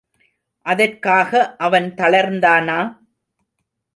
அதற்காக 0.65 1.31
அவன் 1.57 1.89
தளர்ந்தானா? 1.97 2.79